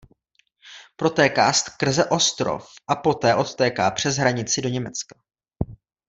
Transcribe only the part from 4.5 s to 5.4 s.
do Německa.